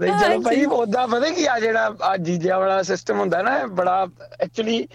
ਤੇ 0.00 0.08
ਚਲੋ 0.08 0.40
ਭਾਈ 0.40 0.64
ਉਹਦਾ 0.64 1.06
ਪਤਾ 1.06 1.28
ਕੀ 1.28 1.46
ਆ 1.46 1.60
ਜਿਹੜਾ 1.60 1.94
ਆ 2.02 2.16
ਜੀਜਿਆਂ 2.16 2.58
ਵਾਲਾ 2.60 2.82
ਸਿਸਟਮ 2.82 3.18
ਹੁੰਦਾ 3.20 3.42
ਨਾ 3.42 3.66
ਬੜਾ 3.66 4.06
ਐਕਚੁਅਲੀ 4.40 4.88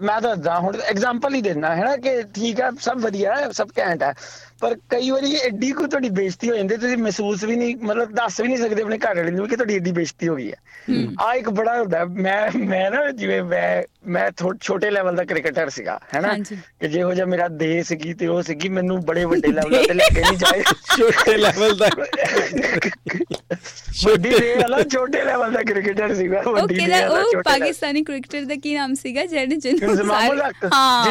ਮੈਂ 0.00 0.20
ਤਾਂ 0.20 0.20
ਦੱਸਦਾ 0.20 0.58
ਹੁਣ 0.58 0.76
ਐਗਜ਼ਾਮਪਲ 0.80 1.34
ਹੀ 1.34 1.40
ਦੇਣਾ 1.42 1.76
ਹੈ 1.76 1.84
ਨਾ 1.84 1.96
ਕਿ 1.96 2.22
ਠੀਕ 2.22 2.60
ਹੈ 2.60 2.70
ਸਭ 2.80 2.98
ਵਧੀਆ 2.98 3.36
ਹੈ 3.36 3.50
ਸਭ 3.50 3.68
ਘੈਂਟ 3.78 4.02
ਹੈ 4.02 4.14
ਪਰ 4.60 4.76
ਕਈ 4.90 5.10
ਵਾਰੀ 5.10 5.34
ਐਡੀ 5.36 5.72
ਕੋ 5.72 5.86
ਤੁਹਾਡੀ 5.86 6.08
ਬੇਇੱਜ਼ਤੀ 6.10 6.50
ਹੋ 6.50 6.56
ਜਾਂਦੀ 6.56 6.76
ਤੁਸੀਂ 6.76 6.96
ਮਹਿਸੂਸ 6.96 7.44
ਵੀ 7.44 7.56
ਨਹੀਂ 7.56 7.76
ਮਤਲਬ 7.76 8.12
ਦੱਸ 8.12 8.40
ਵੀ 8.40 8.48
ਨਹੀਂ 8.48 8.58
ਸਕਦੇ 8.58 8.82
ਆਪਣੇ 8.82 8.98
ਘਰ 8.98 9.16
ਵਾਲੇ 9.16 9.30
ਨੂੰ 9.30 9.48
ਕਿ 9.48 9.56
ਤੁਹਾਡੀ 9.56 9.76
ਐਡੀ 9.76 9.92
ਬੇਇੱਜ਼ਤੀ 9.92 10.28
ਹੋ 10.28 10.36
ਗਈ 10.36 10.52
ਹੈ। 10.52 10.56
ਆ 11.20 11.34
ਇੱਕ 11.34 11.48
ਬੜਾ 11.50 11.78
ਹੁੰਦਾ। 11.80 12.04
ਮੈਂ 12.04 12.50
ਮੈਂ 12.58 12.90
ਨਾ 12.90 13.10
ਜਿਵੇਂ 13.10 13.42
ਮੈਂ 13.42 13.82
ਮੈਂ 14.06 14.30
ਛੋਟੇ 14.60 14.90
ਲੈਵਲ 14.90 15.16
ਦਾ 15.16 15.24
ਕ੍ਰਿਕਟਰ 15.24 15.68
ਸੀਗਾ 15.70 16.00
ਹੈਨਾ। 16.14 16.34
ਕਿ 16.80 16.88
ਜਿਹੋ 16.88 17.14
ਜਿਹਾ 17.14 17.26
ਮੇਰਾ 17.26 17.48
ਦੇਸ਼ 17.48 17.88
ਸੀਗੀ 17.88 18.14
ਤੇ 18.14 18.26
ਉਹ 18.26 18.42
ਸੀਗੀ 18.42 18.68
ਮੈਨੂੰ 18.68 19.00
ਬੜੇ 19.04 19.24
ਵੱਡੇ 19.24 19.52
ਲੈਵਲ 19.52 19.86
ਤੇ 19.86 19.94
ਲੈ 19.94 20.08
ਕੇ 20.14 20.20
ਨਹੀਂ 20.20 20.36
ਜਾਏ। 20.38 20.62
ਛੋਟੇ 20.96 21.36
ਲੈਵਲ 21.36 21.76
ਦਾ। 21.76 21.88
ਵੱਡੀ 24.04 24.30
ਦੇ 24.30 24.54
ਵਾਲਾ 24.54 24.82
ਛੋਟੇ 24.82 25.24
ਲੈਵਲ 25.24 25.52
ਦਾ 25.52 25.62
ਕ੍ਰਿਕਟਰ 25.62 26.14
ਸੀਗਾ 26.14 26.42
ਵੱਡੀ 26.46 26.74
ਦੇ 26.74 26.86
ਵਾਲਾ 26.86 27.20
ਉਹ 27.20 27.42
ਪਾਕਿਸਤਾਨੀ 27.42 28.02
ਕ੍ਰਿਕਟਰ 28.02 28.44
ਦਾ 28.44 28.54
ਕੀ 28.54 28.74
ਨਾਮ 28.74 28.94
ਸੀਗਾ 28.94 29.24
ਜਿਹੜੇ 29.26 29.56
ਜਿਹਨੂੰ। 29.56 29.96
ਹਾਂ। 30.74 31.06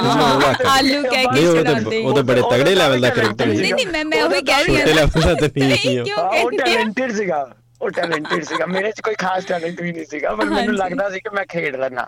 ਆਲੂ 0.68 1.04
ਕਹਿ 1.04 1.26
ਨਹੀਂ 1.26 1.54
ਕੇ 1.54 1.64
ਚੜਾਉਂਦੇ 1.64 1.98
ਉਹ 1.98 2.16
ਤਾਂ 2.16 2.24
ਬੜੇ 2.24 2.42
ਤਗੜੇ 2.52 2.76
ਲੈਵਲ 2.76 3.02
ਦਾ 3.02 3.10
ਕ੍ਰਿਕਟਰ 3.10 3.46
ਨਹੀਂ 3.46 3.58
ਸੀ। 3.58 3.72
ਨਹੀਂ 3.74 3.88
ਮੈਂ 3.88 4.06
ਮੈਂ 4.06 4.24
ਉਹੀ 4.24 4.42
ਕਹਿ 4.42 4.64
ਰਹੀ 4.64 4.76
ਹਾਂ। 4.76 4.82
ਛੋਟੇ 4.82 4.94
ਲੈਵਲ 4.94 5.22
ਦਾ 5.22 5.34
ਤਾਂ 5.34 5.50
ਨਹੀਂ 5.58 5.78
ਸੀ 5.78 6.00
ਉਹ। 6.00 6.52
ਟੈਲੈਂਟਡ 6.52 7.12
ਸੀਗਾ। 7.12 7.56
ਉਹ 7.82 7.90
ਟੈਲੈਂਟਡ 7.90 8.44
ਸੀਗਾ। 8.44 8.66
ਮੇਰੇ 8.66 8.92
'ਚ 8.92 9.02
ਕੋਈ 9.02 9.16
ਖਾਸ 9.16 9.46
ਟੈਲੈਂਟ 9.46 9.82
ਵੀ 9.82 9.92
ਨਹੀਂ 9.92 10.06
ਸੀਗਾ 10.06 10.36
ਪਰ 10.36 10.46
ਮੈਨੂੰ। 10.46 10.76
ਲੱਗਦਾ 10.76 11.10
ਸੀ 11.10 11.20
ਕਿ 11.20 11.30
ਮੈਂ 11.36 11.46
ਖੇਡ 11.46 11.76
ਲੈਣਾ 11.76 12.08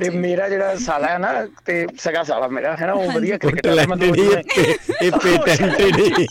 ਤੇ 0.00 0.10
ਮੇਰਾ 0.10 0.48
ਜਿਹੜਾ 0.48 0.74
ਸਾਲਾ 0.76 1.08
ਹੈ 1.08 1.18
ਨਾ 1.18 1.46
ਤੇ 1.66 1.86
ਸਗਾ 1.98 2.22
ਸਾਲਾ 2.22 2.48
ਮੇਰਾ 2.48 2.76
ਹੈ 2.80 2.86
ਨਾ 2.86 2.92
ਉਹ 2.92 3.10
ਵਧੀਆ 3.12 3.38
ਕ੍ਰਿਕਟਰ 3.38 3.86
ਤੇ 3.96 4.74
ਇਹ 5.02 5.12
ਪੇਟੈਂਟਡ 5.12 5.98
ਹੀ। 5.98 6.26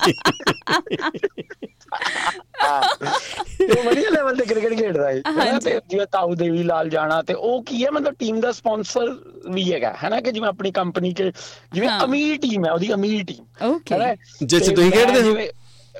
ਉਹ 2.68 3.84
ਵਧੀਆ 3.84 4.10
ਲੈਵਲ 4.10 4.36
ਤੇ 4.36 4.46
ਕ੍ਰਿਕਟ 4.46 4.74
ਖੇਡਦਾ 4.76 5.10
ਹੈ। 5.10 5.60
ਤੇ 5.60 5.80
ਜਿਵੇਂ 5.90 6.06
ਤਾਊ 6.12 6.34
ਦੇਵੀ 6.36 6.64
ਲਾਲ 6.64 6.90
ਜਾਣਾ 6.90 7.22
ਤੇ 7.22 7.34
ਉਹ 7.34 7.62
ਕੀ 7.64 7.84
ਹੈ 7.86 7.92
ਮਤਲਬ 7.92 8.14
ਟੀਮ 8.20 8.40
ਦਾ 8.40 8.52
ਸਪਾਂਸਰ 8.54 9.10
ਵੀ 9.50 9.72
ਹੈਗਾ 9.74 9.94
ਹੈਨਾ 10.04 10.20
ਕਿ 10.22 10.32
ਜਿਵੇਂ 10.32 10.48
ਆਪਣੀ 10.50 10.72
ਕੰਪਨੀ 10.72 11.14
ਕੇ 11.14 11.32
ਜਿਵੇਂ 11.74 11.90
ਹਾਂ। 11.90 12.00
ਅਮੀਰ 12.06 12.38
ਟੀਮ 12.40 12.66
ਹੈ 12.66 12.72
ਉਹਦੀ 12.72 12.94
ਅਮੀਰ 12.94 13.24
ਟੀਮ 13.26 13.46
ਓਕੇ 13.66 13.96
ਜਿਸ 14.42 14.64
'ਚ 14.64 14.70
ਤੁਸੀਂ 14.70 14.92
ਖੇਡਦੇ 14.92 15.22
ਹੋ? 15.24 15.36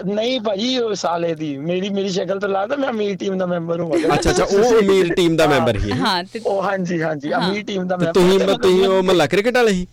ਨਹੀਂ 0.08 0.40
ਭਾਜੀ 0.42 0.78
ਉਹ 0.78 0.94
ਸਾਲੇ 0.96 1.34
ਦੀ 1.36 1.56
ਮੇਰੀ 1.60 1.90
ਮੇਰੀ 1.90 2.10
ਸ਼ਕਲ 2.10 2.40
ਤੋਂ 2.40 2.50
ਲੱਗਦਾ 2.50 2.76
ਮੈਂ 2.76 2.90
ਅਮੀਰ 2.90 3.16
ਟੀਮ 3.18 3.38
ਦਾ 3.38 3.46
ਮੈਂਬਰ 3.46 3.80
ਹਾਂ 3.82 4.16
ਅੱਛਾ 4.16 4.32
ਅੱਛਾ 4.32 4.44
ਉਹ 4.46 4.80
ਅਮੀਰ 4.80 5.14
ਟੀਮ 5.14 5.36
ਦਾ 5.36 5.48
ਮੈਂਬਰ 5.48 5.78
ਹੀ 5.78 5.92
ਹੈ 5.92 5.96
ਹਾਂ 5.98 6.24
ਤੇ 6.34 6.40
ਉਹ 6.46 6.62
ਹਾਂਜੀ 6.64 7.02
ਹਾਂਜੀ 7.02 7.32
ਹਾਂ। 7.34 7.40
ਅਮੀਰ 7.42 7.64
ਟੀਮ 7.64 7.88
ਦਾ 7.88 7.98
ਮੈਂਬਰ 7.98 8.14
ਤੁਸੀਂ 8.14 8.40
ਤੁਸੀਂ 8.58 8.88
ਉਹ 8.88 9.02
ਮਹੱਲਾ 9.04 9.26
ਕ੍ਰਿਕਟ 9.28 9.56
ਵਾਲੇ 9.56 9.72
ਸੀ 9.74 9.86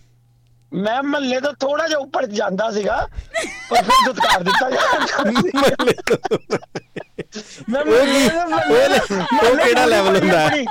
ਮੈਂ 0.75 1.01
ਮਹੱਲੇ 1.03 1.39
ਤੋਂ 1.39 1.51
ਥੋੜਾ 1.59 1.87
ਜਿਹਾ 1.87 1.99
ਉੱਪਰ 1.99 2.25
ਜਾਂਦਾ 2.25 2.69
ਸੀਗਾ 2.71 2.95
ਪਰ 3.69 3.83
ਫਿਰ 3.83 4.05
ਦੁਤਕਾਰ 4.05 4.43
ਦਿੱਤਾ 4.43 4.69
ਗਿਆ 4.69 4.81
ਮਹੱਲੇ 5.55 5.93
ਤੋਂ 6.07 6.17
ਮੈਂ 7.69 7.81
ਉਹ 7.81 9.55
ਕਿਹੜਾ 9.57 9.85
level 9.85 10.19
ਹੁੰਦਾ? 10.19 10.39
ਹੈ? 10.39 10.63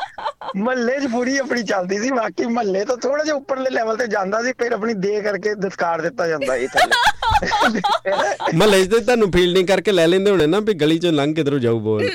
ਮਹੱਲੇ 0.57 0.99
'ਚ 1.01 1.07
ਪੂਰੀ 1.13 1.37
ਆਪਣੀ 1.39 1.63
ਚੱਲਦੀ 1.63 1.99
ਸੀ 1.99 2.11
ਬਾਕੀ 2.11 2.47
ਮਹੱਲੇ 2.47 2.85
ਤੋਂ 2.85 2.97
ਥੋੜਾ 2.97 3.25
ਜਿਹਾ 3.25 3.37
ਉੱਪਰਲੇ 3.37 3.71
ਲੈਵਲ 3.71 3.97
ਤੇ 3.97 4.07
ਜਾਂਦਾ 4.07 4.43
ਸੀ 4.43 4.53
ਫਿਰ 4.53 4.73
ਆਪਣੀ 4.73 4.95
ਦੇ 4.95 5.21
ਕਰਕੇ 5.21 5.55
ਦੁਤਕਾਰ 5.55 6.01
ਦਿੱਤਾ 6.03 6.27
ਜਾਂਦਾ 6.27 6.59
ਸੀ 6.59 6.67
ਥੱਲੇ। 6.67 7.81
ਮਹੱਲੇ 8.55 8.85
'ਚ 8.85 8.95
ਤੁਹਾਨੂੰ 8.97 9.31
ਫੀਲਡਿੰਗ 9.33 9.69
ਕਰਕੇ 9.69 9.93
ਲੈ 9.93 10.07
ਲੈਂਦੇ 10.07 10.31
ਹੋਣੇ 10.31 10.47
ਨਾ 10.47 10.61
ਵੀ 10.61 10.75
ਗਲੀ 10.75 10.99
'ਚੋਂ 10.99 11.13
ਲੰਘ 11.13 11.35
ਕਿਧਰੋਂ 11.35 11.59
ਜਾਊ 11.59 11.81
ਬੋਲ। 11.81 12.09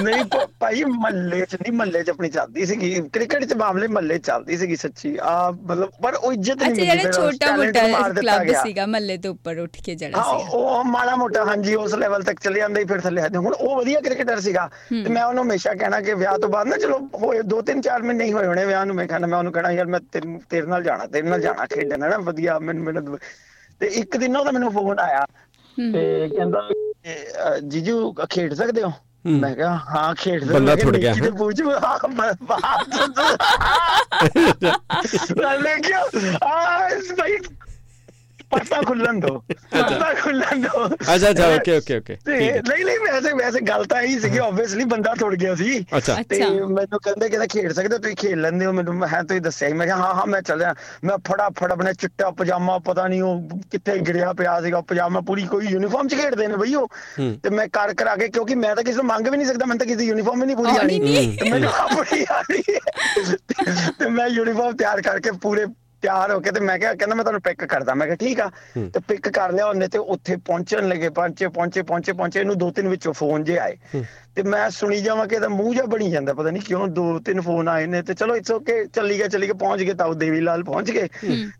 ਨਹੀਂ 0.00 0.24
ਭਾਈ 0.60 0.84
ਮਹੱਲੇ 0.84 1.44
'ਚ 1.46 1.54
ਨਹੀਂ 1.54 1.72
ਮਹੱਲੇ 1.72 2.02
'ਚ 2.02 2.10
ਆਪਣੀ 2.10 2.28
ਚੱਲਦੀ 2.30 2.66
ਸੀਗੀ। 2.66 2.94
ਕ੍ਰਿਕਟ 3.12 3.44
'ਚ 3.44 3.54
ਮਾਮਲੇ 3.54 3.86
ਮਹੱਲੇ 3.88 4.18
'ਚ 4.18 4.26
ਚੱਲਦੀ 4.26 4.56
ਸੀਗੀ 4.56 4.76
ਸੱਚੀ। 4.76 5.16
ਆ 5.22 5.50
ਮਤਲਬ 5.52 5.90
ਪਰ 6.02 6.14
ਉਹ 6.14 6.32
ਇੱਜ਼ਤ 6.32 6.62
ਨਹੀਂ 6.62 6.72
ਅੱਛਾ 6.72 6.84
ਮਿਲਦੀ 6.84 7.08
ਉਸ 7.08 7.16
ਛੋਟਾ 7.16 7.56
ਮੋਟਾ 7.56 8.08
ਕਲੱਬ। 8.20 8.52
ਸੀਗਾ 8.62 8.86
ਮੱਲੇ 8.86 9.16
ਤੋਂ 9.16 9.30
ਉੱਪਰ 9.30 9.58
ਉੱਠ 9.58 9.80
ਕੇ 9.84 9.94
ਜਿਹੜਾ 9.94 10.22
ਸੀਗਾ। 10.22 10.58
ਉਹ 10.58 10.84
ਮਾੜਾ 10.84 11.16
ਮੋਟਾ 11.16 11.44
ਹਾਂਜੀ 11.44 11.74
ਉਸ 11.74 11.94
ਲੈਵਲ 11.94 12.22
ਤੱਕ 12.22 12.40
ਚਲੇ 12.40 12.60
ਜਾਂਦੇ 12.60 12.80
ਸੀ, 12.80 12.86
ਫਿਰ 12.86 13.00
ਥੱਲੇ 13.00 13.22
ਆਦੇ 13.22 13.38
ਹੁਣ 13.38 13.54
ਉਹ 13.54 13.76
ਵਧੀਆ 13.76 14.00
ਕ੍ਰਿਕਟਰ 14.00 14.40
ਸੀਗਾ। 14.40 14.68
ਤੇ 14.90 15.08
ਮੈਂ 15.08 15.24
ਉਹਨੂੰ 15.24 15.44
ਹਮੇਸ਼ਾ 15.44 15.74
ਕਹਿਣਾ 15.74 16.00
ਕਿ 16.00 16.14
ਵਿਆਹ 16.14 16.38
ਤੋਂ 16.38 16.48
ਬਾਅਦ 16.48 16.66
ਨਾ 16.66 16.76
ਚਲੋ 16.76 16.98
ਹੋਏ 17.22 17.42
ਦੋ 17.42 17.60
ਤਿੰਨ 17.62 17.80
ਚਾਰ 17.80 18.02
ਮਹੀਨੇ 18.02 18.24
ਹੀ 18.24 18.32
ਹੋਏ 18.32 18.46
ਹੋਣੇ 18.46 18.64
ਵਿਆਹ 18.66 18.86
ਨੂੰ 18.86 18.96
ਮੈਂ 18.96 19.06
ਕਹਿੰਦਾ 19.06 19.26
ਮੈਂ 19.26 19.38
ਉਹਨੂੰ 19.38 19.52
ਕਹਿਣਾ 19.52 19.70
ਯਾਰ 19.70 19.86
ਮੈਂ 19.86 20.00
ਤੇਰੇ 20.50 20.66
ਨਾਲ 20.66 20.82
ਜਾਣਾ 20.82 21.06
ਤੇਰੇ 21.06 21.28
ਨਾਲ 21.28 21.40
ਜਾਣਾ 21.40 21.66
ਖੇਡਣ 21.66 21.98
ਨਾ 22.00 22.18
ਵਧੀਆ 22.22 22.58
ਮੈਨੂੰ 22.58 22.84
ਮੈਨੂੰ 22.84 23.18
ਤੇ 23.80 23.86
ਇੱਕ 23.86 24.16
ਦਿਨ 24.16 24.36
ਉਹਦਾ 24.36 24.50
ਮੈਨੂੰ 24.50 24.72
ਫੋਨ 24.72 24.98
ਆਇਆ। 24.98 25.24
ਤੇ 25.76 26.28
ਕਹਿੰਦਾ 26.28 26.68
ਜੀਜੂ 27.64 28.12
ਖੇਡ 28.30 28.54
ਸਕਦੇ 28.54 28.82
ਹੋ? 28.82 28.92
ਮੈਂ 29.24 29.54
ਕਿਹਾ 29.54 29.74
ਹਾਂ 29.88 30.14
ਖੇਡ 30.14 30.40
ਸਕਦੇ 30.40 30.54
ਬੰਦਾ 30.54 30.74
ਥੁੜ 30.76 30.96
ਗਿਆ, 30.96 31.12
ਨਿੱਕੀ 31.12 31.24
ਤੇ 31.24 31.30
ਪੁੱਛ 31.30 31.60
ਹਾਂ 31.62 31.98
ਬਾਤ 32.08 32.36
ਲੈ 35.60 35.76
ਗਿਆ 35.78 36.00
ਆ 36.44 36.88
ਇਸ 36.88 37.12
ਭਾਈ 37.12 37.36
ਪਰਦਾ 38.50 38.80
ਖੁੱਲਣ 38.82 39.20
ਦੋ। 39.20 39.38
ਪਰਦਾ 39.70 40.12
ਖੁੱਲਣ 40.14 40.60
ਦੋ। 40.60 40.86
ਅੱਛਾ 40.86 41.30
ਅੱਛਾ 41.30 41.46
ਓਕੇ 41.54 41.76
ਓਕੇ 41.76 41.96
ਓਕੇ। 41.98 42.16
ਤੇ 42.24 42.38
ਨਹੀਂ 42.68 42.84
ਨਹੀਂ 42.84 42.98
ਵੈਸੇ 42.98 43.32
ਵੈਸੇ 43.32 43.60
ਗੱਲ 43.60 43.84
ਤਾਂ 43.84 44.00
ਇਹੀ 44.02 44.18
ਸੀਗੀ 44.18 44.38
ਆਬਵੀਅਸਲੀ 44.38 44.84
ਬੰਦਾ 44.84 45.14
ਥੁੜ 45.14 45.34
ਗਿਆ 45.34 45.54
ਸੀ। 45.54 45.78
ਅੱਛਾ। 45.96 46.16
ਤੇ। 46.28 46.38
ਮੈਨੂੰ 46.70 46.98
ਕਹਿੰਦੇ 47.00 47.28
ਕਿ 47.28 47.46
ਖੇਡ 47.48 47.72
ਸਕਦੇ 47.72 47.94
ਹੋ 47.94 47.98
ਤੁਸੀਂ 47.98 48.16
ਖੇਡ 48.16 48.38
ਲੈਂਦੇ 48.38 48.66
ਹੋ 48.66 48.72
ਮੈਨੂੰ 48.72 48.94
ਮੈਂ 48.94 49.08
ਹਾਂ 49.08 49.22
ਤੁਸੀਂ 49.24 49.40
ਦੱਸਿਆ 49.40 49.68
ਮੈਂ 49.74 49.86
ਕਿਹਾ 49.86 49.96
ਹਾਂ 49.96 50.14
ਹਾਂ 50.14 50.26
ਮੈਂ 50.26 50.40
ਚੱਲਿਆ। 50.42 50.74
ਮੈਂ 51.04 51.16
ਫਟਾਫਟ 51.28 51.72
ਆਪਣੇ 51.72 51.92
ਚਿੱਟਾ 51.94 52.30
ਪਜਾਮਾ 52.30 52.78
ਪਤਾ 52.78 53.06
ਨਹੀਂ 53.08 53.22
ਉਹ 53.22 53.48
ਕਿੱਥੇ 53.70 53.98
ਗਿਰਿਆ 53.98 54.32
ਪਿਆ 54.32 54.60
ਸੀਗਾ 54.60 54.80
ਪਜਾਮਾ 54.80 55.20
ਪੂਰੀ 55.20 55.42
ਕੋਈ 55.46 55.66
ਯੂਨੀਫਾਰਮ 55.66 56.08
ਚ 56.08 56.14
ਖੇਡਦੇ 56.14 56.46
ਨੇ 56.46 56.56
ਬਈ 56.56 56.74
ਉਹ। 56.74 56.88
ਤੇ 57.42 57.50
ਮੈਂ 57.50 57.66
ਕਰ 57.68 57.94
ਕਰਾ 57.94 58.16
ਕੇ 58.16 58.28
ਕਿਉਂਕਿ 58.28 58.54
ਮੈਂ 58.54 58.74
ਤਾਂ 58.76 58.84
ਕਿਸੇ 58.84 58.96
ਨੂੰ 58.96 59.04
ਮੰਗ 59.06 59.28
ਵੀ 59.28 59.36
ਨਹੀਂ 59.36 59.46
ਸਕਦਾ 59.46 59.66
ਮੈਨੂੰ 59.66 59.78
ਤਾਂ 59.78 59.86
ਕਿਸੇ 59.86 59.98
ਦੀ 59.98 60.06
ਯੂਨੀਫਾਰਮ 60.06 60.40
ਹੀ 60.40 60.46
ਨਹੀਂ 60.46 60.56
ਪੂਰੀ 60.56 60.76
ਆਣੀ 60.76 60.98
ਮੈਨੂੰ 61.50 61.70
ਆਪਣੀ 61.74 62.24
ਆਣੀ। 62.30 62.62
ਤੇ 63.98 64.08
ਮੈਂ 64.08 64.28
ਯੂਨੀਫਾਰਮ 64.28 64.76
ਤਿਆਰ 64.76 65.02
ਕਰਕੇ 65.02 65.30
ਪੂਰੇ 65.30 65.66
ਤਿਆਰ 66.02 66.32
ਹੋ 66.32 66.38
ਕੇ 66.40 66.50
ਤੇ 66.50 66.60
ਮੈਂ 66.60 66.78
ਕਿਹਾ 66.78 66.94
ਕਹਿੰਦਾ 66.94 67.14
ਮੈਂ 67.14 67.24
ਤੁਹਾਨੂੰ 67.24 67.40
ਪਿਕ 67.40 67.64
ਕਰਦਾ। 67.64 67.94
ਮੈਂ 67.94 68.06
ਕਿਹਾ 68.06 68.16
ਠੀਕ 68.16 68.40
ਆ। 68.40 68.50
ਤੇ 68.94 69.00
ਪਿਕ 69.08 69.28
ਕਰ 69.28 69.52
ਲਿਆ 69.52 69.66
ਉਹਨੇ 69.66 69.88
ਤੇ 69.88 69.98
ਉੱਥੇ 69.98 70.36
ਪਹੁੰਚਣ 70.36 70.88
ਲੱਗੇ। 70.88 71.08
ਪਹੁੰਚੇ 71.08 71.48
ਪਹੁੰਚੇ 71.48 71.82
ਪਹੁੰਚੇ 71.82 72.12
ਪਹੁੰਚੇ। 72.12 72.40
ਇਹਨੂੰ 72.40 72.58
ਦੋ 72.58 72.70
ਤਿੰਨ 72.70 72.88
ਵਿੱਚੋਂ 72.88 73.12
ਫੋਨ 73.12 73.44
ਜੇ 73.44 73.58
ਆਏ। 73.58 73.76
ਤੇ 74.34 74.42
ਮੈਂ 74.42 74.68
ਸੁਣੀ 74.70 75.00
ਜਾਵਾਂ 75.00 75.26
ਕਿ 75.26 75.34
ਇਹਦਾ 75.34 75.48
ਮੂੰਹ 75.48 75.72
ਜਿਹਾ 75.74 75.84
ਬਣੀ 75.86 76.10
ਜਾਂਦਾ। 76.10 76.32
ਪਤਾ 76.32 76.50
ਨਹੀਂ 76.50 76.62
ਕਿਉਂ 76.62 76.86
ਦੋ 76.88 77.18
ਤਿੰਨ 77.18 77.40
ਫੋਨ 77.40 77.68
ਆਏ 77.68 77.86
ਨੇ 77.86 78.02
ਤੇ 78.02 78.14
ਚਲੋ 78.14 78.36
ਇਟਸ 78.36 78.50
ਓਕੇ 78.50 78.84
ਚੱਲੀ 78.86 79.18
ਗਿਆ 79.18 79.28
ਚੱਲੀ 79.28 79.46
ਗਿਆ 79.46 79.54
ਪਹੁੰਚ 79.54 79.82
ਗਏ 79.82 79.94
ਤਾऊ 79.94 80.14
ਦੇਵੀ 80.14 80.40
ਲਾਲ 80.40 80.62
ਪਹੁੰਚ 80.64 80.90
ਗਏ। 80.90 81.08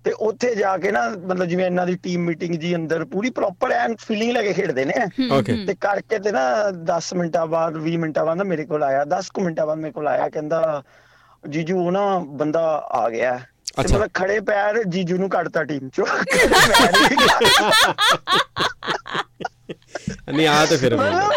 ਤੇ 0.04 0.12
ਉੱਥੇ 0.20 0.54
ਜਾ 0.54 0.76
ਕੇ 0.76 0.90
ਨਾ 0.90 1.08
ਮਤਲਬ 1.08 1.44
ਜਿਵੇਂ 1.44 1.64
ਇਹਨਾਂ 1.66 1.86
ਦੀ 1.86 1.96
ਟੀਮ 2.02 2.24
ਮੀਟਿੰਗ 2.26 2.54
ਜੀ 2.54 2.74
ਅੰਦਰ 2.76 3.04
ਪੂਰੀ 3.04 3.30
ਪ੍ਰੋਪਰ 3.30 3.70
ਐਨ 3.70 3.96
ਫੀਲਿੰਗ 3.96 4.32
ਲੈ 4.32 4.42
ਕੇ 4.42 4.52
ਖੇਡਦੇ 4.52 4.84
ਨੇ। 4.84 4.94
ਓਕੇ 5.32 5.56
ਤੇ 5.66 5.74
ਕਰਕੇ 5.80 6.18
ਤੇ 6.18 6.32
ਨਾ 6.32 6.70
10 6.70 7.12
ਮਿੰਟਾਂ 7.14 7.46
ਬਾਅਦ 7.46 7.76
20 7.76 7.96
ਮਿੰਟਾਂ 7.96 8.24
ਬਾਅਦ 8.26 8.42
ਮੇਰੇ 8.42 8.64
ਕੋਲ 8.64 8.82
ਆਇਆ। 8.82 9.04
10 9.04 9.30
ਕੁ 9.30 9.40
ਮਿੰਟਾਂ 9.40 9.66
ਬਾਅਦ 9.66 9.78
ਮੇਰੇ 9.78 9.92
ਕੋਲ 9.92 10.08
ਆਇਆ। 10.08 10.28
ਕਹਿੰਦਾ 10.28 10.82
ਜੀਜੂ 11.48 11.78
ਉਹ 11.86 11.92
ਨਾ 11.92 12.18
ਬੰਦਾ 12.18 12.60
ਆ 12.92 13.08
ਗਿਆ। 13.10 13.38
ਅੱਛਾ। 13.80 13.96
ਮਤਲਬ 13.96 14.10
ਖੜੇ 14.14 14.40
ਪੈਰ 14.40 14.84
ਜੀਜੂ 14.84 15.16
ਨੂੰ 15.16 15.30
ਕੱਢਤਾ 15.30 15.64
ਟੀਮ 15.64 15.88
ਚੋਂ। 15.88 16.06
ਨਹੀਂ 20.28 20.38
ਗਿਆ। 20.38 20.52
ਆ 20.52 20.66
ਤੇ 20.66 20.76
ਫਿਰ 20.76 20.96
ਮਤਲਬ 20.96 21.32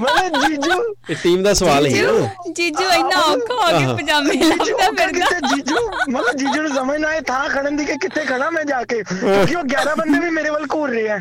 ਮਤਲਬ 0.00 0.48
ਜੀਜੂ 0.48 0.94
ਇਹ 1.10 1.16
ਟੀਮ 1.22 1.42
ਦਾ 1.42 1.54
ਸਵਾਲ 1.54 1.86
ਹੀ 1.86 1.94
ਹੈ। 1.94 2.02
ਜੀਜੂ 2.02 2.52
ਜੀਜੂ 2.52 2.84
ਇੰਨਾ 2.84 3.20
ਔਖਾ 3.20 3.54
ਹੋ 3.54 3.60
ਆਹਾ। 3.60 3.94
ਪਜਾਮੇ 3.94 4.32
ਅੱਗੇ 4.32 4.72
ਫਿਰਦਾ। 4.96 5.54
ਜੀਜੂ? 5.54 5.90
ਮਤਲਬ 6.10 6.36
ਜੀਜੂ 6.36 6.62
ਨੂੰ 6.62 6.74
ਸਮਝ 6.74 7.00
ਨਾ 7.00 7.08
ਆਏ 7.08 7.20
ਥਾਂ 7.20 7.48
ਖੜਨ 7.48 7.76
ਦੀ 7.76 7.84
ਕਿ 7.84 7.96
ਕਿੱਥੇ 7.96 8.24
ਖੜਾ 8.24 8.50
ਮੈਂ 8.50 8.64
ਜਾ 8.64 8.82
ਕੇ? 8.82 9.02
ਕਿਉਂਕਿ 9.02 9.54
ਉਹ 9.54 9.64
11 9.64 9.96
ਬੰਦੇ 9.96 10.18
ਵੀ 10.18 10.30
ਮੇਰੇ 10.30 10.50
ਵੱਲ 10.50 10.66
ਘੂਰ 10.74 10.90
ਰਹੇ 10.90 11.10
ਆ। 11.10 11.18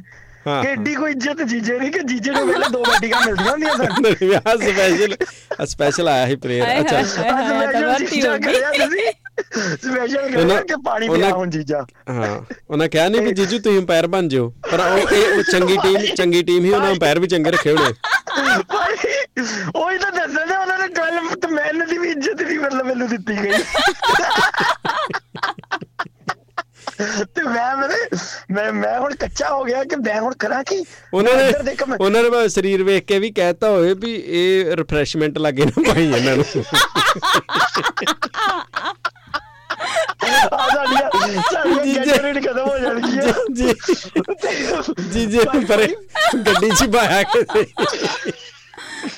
ਹਾਂ, 0.48 0.64
ਕਿ 0.64 0.70
ਏਡੀ 0.70 0.96
ਕੋਈ 0.96 1.12
ਇੱਜ਼ਤ 1.12 1.42
ਜੀਜੇ 1.42 1.80
ਨਹੀਂ 1.80 1.92
ਕਿ 1.92 2.00
ਜੀਜੇ 2.00 2.32
ਨੂੰ 2.32 2.48
ਵੇਲੇ 2.48 2.66
ਦੋ 2.72 2.84
ਬੈਟੀਆਂ 2.84 3.22
ਮਿਲਦੀਆਂ 3.26 3.52
ਹੁੰਦੀਆਂ 3.52 3.78
ਸਨ। 3.78 4.02
ਨਹੀਂ 4.02 4.30
ਵਿਆਹ 4.30 4.58
ਸਪੈਸ਼ਲ 4.58 5.16
ਸਪੈਸ਼ਲ 5.66 6.10
ਆਇਆ 6.10 6.28
ਸੀ 6.28 6.36
ਪਲੇਅਰ 6.36 6.68
ਹਾਏ 6.68 6.82
ਅੱਛਾ। 6.82 6.98
ਹਾਏ 6.98 7.72
ਤਾਂ 7.72 7.82
ਵਰਤੀ 7.82 8.28
ਹੋ 8.28 8.38
ਗਈ। 8.38 8.54
ਸਪੈਸ਼ਲ 9.40 10.30
ਕਰਿਆ 10.32 10.62
ਕਿ 10.62 10.76
ਪਾਣੀ 10.86 11.08
ਪਿਆ 11.10 11.30
ਹੁਣ 11.32 11.50
ਜੀਜਾ। 11.50 11.86
ਹਾਂ 12.10 12.40
ਉਹਨਾਂ 12.70 12.88
ਕਿਹਾ 12.90 13.08
ਨਹੀਂ 13.10 13.22
ਵੀ 13.22 13.32
ਜੀਜੂ 13.34 13.60
ਤੁਸੀਂ 13.60 13.80
ਅੰਪਾਇਰ 13.80 14.08
ਬਣ 14.08 14.28
ਜਿਓ 14.28 14.50
ਪਰ 14.72 14.80
ਉਹ 14.82 15.14
ਇਹ 15.14 15.44
ਚੰਗੀ 15.52 15.78
ਟੀਮ 15.78 15.98
ਚੰਗੀ 16.18 16.42
ਟੀਮ 16.44 16.66
ਹੀ 16.66 16.72
ਉਹਨਾਂ 16.72 16.92
ਅੰਪਾਇਰ 16.92 17.20
ਵੀ 17.20 17.28
ਚੰਗੇ 17.28 17.52
ਰੱਖੇ 17.52 17.72
ਹੋਣੇ। 17.72 17.94
ਉਹੀ 19.76 19.98
ਤਾਂ 19.98 20.12
ਦੱਸਦੇ 20.12 20.46
ਨੇ 20.46 20.56
ਉਹਨਾਂ 20.56 20.78
ਨੇ 20.80 20.88
12 20.96 21.36
ਤੇ 21.36 21.48
ਮਿਹਨਤ 21.50 21.90
ਦੀ 21.90 21.98
ਵੀ 21.98 22.10
ਇੱਜ਼ਤ 22.12 22.42
ਨਹੀਂ 22.42 22.60
ਮਤਲਬ 22.60 22.86
ਮੈਨੂੰ 22.86 23.08
ਦਿੱਤੀ 23.08 23.36
ਗਈ। 23.36 23.64
ਤੇ 27.36 27.44
ਮੈਂ 27.44 27.76
ਮੇਰੇ 27.78 27.96
ਮੈਂ 28.52 28.72
ਮੈਂ 28.74 28.98
ਹੁਣ 29.00 29.16
ਕੱਚਾ 29.16 29.50
ਹੋ 29.50 29.64
ਗਿਆ 29.64 29.84
ਕਿ 29.84 29.96
ਮੈਂ 29.98 30.20
ਹੁਣ 30.22 30.34
ਕਰਾਂ 30.40 30.64
ਕੀ? 30.64 30.84
ਉਹਨਾਂ 31.14 31.34
ਨੇ 31.36 31.76
ਉਹਨਾਂ 32.00 32.22
ਨੇ 32.24 32.48
ਸਰੀਰ 32.50 32.84
ਵੇਖ 32.84 33.06
ਕੇ 33.06 33.20
ਵੀ 33.20 33.32
ਕਹਿਤਾ 33.32 33.70
ਹੋਵੇ 33.70 33.94
ਵੀ 33.96 34.14
ਇਹ 34.34 34.76
ਰਿਫਰੈਸ਼ਮੈਂਟ 34.76 35.38
ਲੱਗੇ 35.38 35.66
ਨਾ 35.66 35.84
ਭਾਈ 35.84 36.06
ਇਹਨਾਂ 36.08 36.36
ਨੂੰ 36.36 36.46
ਆ 40.54 40.68
ਸਾਡੀਆਂ 40.70 41.10
ਗੈਜਰੇਟ 42.08 42.38
ਖਤਮ 42.48 42.70
ਹੋ 42.70 42.78
ਜਾਣਗੀਆਂ। 42.80 43.34
ਜੀ 43.54 43.74
ਜੀ 45.14 45.26
ਜੀ 45.26 45.40
ਪਰ 45.68 45.88
ਗੱਡੀ 46.48 46.70
'ਚ 46.70 46.90
ਪਾਇਆ 46.94 47.24
ਕਿਤੇ 47.34 47.66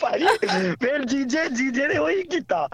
ਭਾਈ 0.01 0.25
ਫਿਰ 0.81 1.03
ਜੀਜੇ 1.05 1.47
ਜੀਜੇ 1.49 1.87
ਨੇ 1.87 1.97
ਉਹੀ 1.97 2.21
ਕੀਤਾ। 2.23 2.67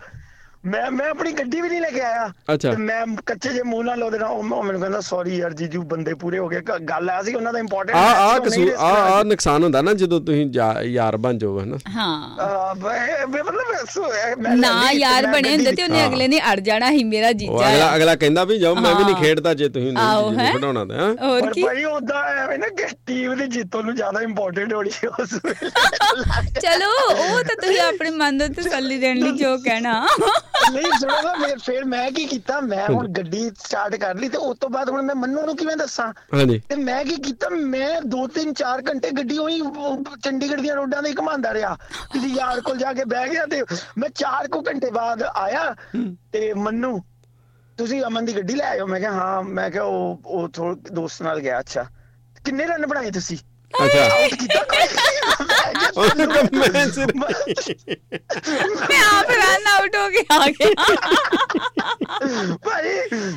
ਮੈਂ 0.64 0.90
ਮੈਂ 0.92 1.08
ਆਪਣੀ 1.10 1.32
ਗੱਡੀ 1.34 1.62
ਵੀ 1.62 1.70
ਨਹੀਂ 1.70 1.80
ਲੈ 1.82 1.90
ਕੇ 1.90 2.02
ਆਇਆ 2.02 2.28
ਅੱਛਾ। 2.54 2.70
ਤੇ 2.70 2.76
ਮੈਂ 2.80 3.06
ਕੱਚੇ 3.26 3.50
ਜੇ 3.50 3.62
ਮੂੰਹ 3.64 3.84
ਨਾਲ 3.84 4.04
ਉਹਦੇ 4.04 4.18
ਨਾਲ 4.20 4.30
ਉਹ 4.30 4.44
ਮੈਨੂੰ 4.64 4.80
ਕਹਿੰਦਾ 4.82 5.00
ਸੌਰੀ 5.02 5.38
ਯਾਰ 5.38 5.54
ਜੀਜੂ 5.54 5.82
ਬੰਦੇ 5.86 6.14
ਪੂਰੇ 6.14 6.38
ਹੋ 6.40 6.48
ਗਏ 6.48 6.60
ਗੱਲ 6.84 7.10
ਆ 7.10 7.22
ਸੀ 7.24 7.34
ਉਹਨਾਂ 7.34 7.52
ਦਾ 7.54 7.60
ਇੰਪੋਰਟੈਂਟ 7.60 7.96
ਆ 7.98 8.02
ਆ 8.24 8.38
ਕਸੂਰ 8.40 8.70
ਆ 8.76 8.92
ਆ 9.10 9.24
ਨੁਕਸਾਨ 9.24 9.64
ਹੁੰਦਾ 9.64 9.82
ਨਾ 9.82 9.94
ਜਦੋਂ 9.94 10.20
ਤੁਸੀਂ 10.22 10.46
ਯਾਰ 10.90 11.18
ਬਣ 11.18 11.38
ਜਾਓ 11.38 11.60
ਹਨਾ 11.60 11.78
ਹਾਂ 11.92 12.76
ਮਤਲਬ 13.26 14.56
ਨਾ 14.56 14.72
ਯਾਰ 14.94 15.28
ਬਣੇ 15.28 15.52
ਹੁੰਦੇ 15.52 15.72
ਤੇ 15.72 15.84
ਉਹਨੇ 15.84 16.00
ਹਾਂ। 16.00 16.08
ਅਗਲੇ 16.08 16.28
ਨੇ 16.28 16.40
ਅੜ 16.52 16.60
ਜਾਣਾ 16.62 16.90
ਸੀ 16.90 17.04
ਮੇਰਾ 17.06 17.28
ਉਹ 17.28 17.34
ਜੀਜਾ 17.34 17.70
ਅਗਲਾ। 17.70 17.96
ਅਗਲਾ 17.96 18.16
ਕਹਿੰਦਾ 18.16 18.44
ਵੀ 18.46 18.58
ਜਾਓ 18.60 18.76
ਮੈਂ 18.76 18.94
ਵੀ 18.96 19.04
ਨਹੀਂ 19.04 19.16
ਹਾਂ। 19.16 19.22
ਖੇਡਦਾ 19.22 19.54
ਜੇ 19.54 19.70
ਤੁਸੀਂ 19.70 19.92
ਨਹੀਂ 19.94 20.38
ਹੈਂ? 20.40 20.52
ਖਿਡਾਉਣਾ 20.54 20.86
ਤੇ 20.86 20.94
ਹਾਂ 20.94 21.10
ਹੋਰ 21.22 21.42
ਪਰ 21.42 21.52
ਕੀ 21.54 21.64
ਭਾਈ 21.64 21.84
ਉਹਦਾ 21.86 22.24
ਐਵੇਂ 22.36 22.58
ਨਾ 22.60 22.68
ਕਿ 22.78 22.88
ਟੀਮ 23.08 23.36
ਦੀ 23.36 23.48
ਜਿੱਤ 23.50 23.76
ਨੂੰ 23.78 23.96
ਜ਼ਿਆਦਾ 23.96 24.22
ਇੰਪੋਰਟੈਂਟ 24.22 24.74
ਹੋਣੀ 24.74 24.90
ਉਸ 25.14 25.34
ਵੇਲੇ 25.36 25.70
ਚਲੋ 26.62 26.92
ਉਹ 27.12 27.44
ਤਾਂ 27.44 27.56
ਤੁਸੀਂ 27.58 27.80
ਆਪਣੇ 27.82 28.10
ਮਨ 28.14 28.36
ਨੂੰ 28.36 28.50
ਤਸੱਲੀ 28.54 28.98
ਦੇਣ 28.98 29.18
ਲਈ 29.20 29.32
ਜੋ 29.38 29.58
ਕਹਿਣਾ 29.60 30.00
ਨਹੀਂ 30.74 30.92
ਸੁਣੋ 31.00 31.22
ਨਾ 31.22 31.34
ਫਿਰ 31.46 31.58
ਫਿਰ 31.60 31.86
ਮੈਂ 31.86 32.10
ਕੀ 32.12 32.26
ਕੀਤਾ? 32.26 32.60
ਮੈਂ 32.62 32.88
ਹੁਣ 32.90 33.08
ਗੱਡੀ 33.08 33.50
ਸਟਾਰਟ 33.60 33.96
ਕਰ 33.96 34.16
ਲਈ 34.16 34.30
ਤੇ 34.30 34.38
ਉਸ 34.38 34.58
ਤੋਂ 34.58 34.70
ਬਾਅਦ 34.70 34.90
ਹੁਣ 34.90 35.02
ਮੈਂ 35.02 35.16
ਮੰਨੂ 35.16 35.46
ਨੂੰ 35.46 35.56
ਕਿਵੇਂ 35.58 35.76
ਦੱਸਾਂ? 35.78 36.08
ਹਾਂਜੀ। 36.34 36.60
ਤੇ 36.70 36.76
ਮੈਂ 36.76 37.04
ਕੀ 37.06 37.16
ਕੀਤਾ? 37.22 37.50
ਮੈਂ 37.50 37.90
2 38.16 38.26
3 38.38 38.52
4 38.62 38.82
ਘੰਟੇ 38.90 39.12
ਗੱਡੀ 39.12 39.38
ਉਹੀ 39.38 39.62
ਚੰਡੀਗੜ੍ਹ 40.24 40.62
ਦੀਆਂ 40.62 40.76
ਰੋਡਾਂ 40.76 41.02
ਤੇ 41.04 41.10
ਹੀ 41.10 41.16
ਘੁਮਾਉਂਦਾ 41.18 41.54
ਰਿਹਾ। 41.54 41.76
ਕਿਸੇ 42.14 42.28
ਯਾਰ 42.28 42.62
ਕੋਲ 42.62 42.78
ਜਾ 42.78 42.94
ਕੇ 42.94 43.06
ਬਹਿ 43.06 43.30
ਗਿਆ 43.30 43.46
ਤੇ 43.46 43.64
ਮੈਂ 43.98 44.10
4 44.22 44.48
ਕੁ 44.48 44.62
ਘੰਟੇ 44.68 44.92
ਬਾਅਦ 44.92 45.24
ਆਇਆ 45.24 45.74
ਤੇ 46.32 46.54
ਮੰਨੂ 46.54 47.00
ਤੁਸੀਂ 47.78 48.04
ਅਮਨ 48.06 48.26
ਦੀ 48.26 48.36
ਗੱਡੀ 48.36 48.56
ਲੈ 48.56 48.66
ਆਇਓ? 48.66 48.88
ਮੈਂ 48.88 49.00
ਕਿਹਾ 49.00 49.12
ਹਾਂ 49.12 49.44
ਮੈਂ 49.44 49.70
ਕਿਹਾ 49.72 49.84
ਉਹ 49.84 50.22
ਉਹ 50.26 50.48
ਥੋੜ 50.50 50.76
ਦੋਸਤ 50.92 51.22
ਨਾਲ 51.22 51.40
ਗਿਆ 51.40 51.60
ਅੱਛਾ। 51.60 51.86
ਕਿੰਨੇ 52.46 52.66
ਰਨ 52.66 52.86
ਬਣਾਏ 52.86 53.12
ਤੁਸੀਂ? 53.12 53.38
ਅੱਛਾ। 53.74 54.04
ਆਊਟ 54.06 54.34
ਕੀਤਾ 54.34 54.64
ਕੋਈ 54.64 54.88
ਮੈਂ 58.90 59.02
ਆਪ 59.20 59.30
ਰਨ 59.30 59.68
ਆਊਟ 59.74 59.96
ਹੋ 59.96 60.10
ਕੇ 60.10 60.24
ਆ 60.32 60.48
ਗਿਆ 60.48 60.70
ਭਾਈ 62.66 62.90